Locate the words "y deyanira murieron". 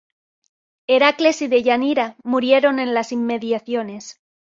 1.43-2.79